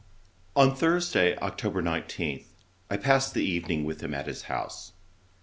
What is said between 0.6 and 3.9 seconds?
Thursday, October 19, I passed the evening